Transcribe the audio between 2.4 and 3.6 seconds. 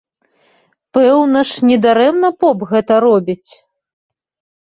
поп гэта робіць!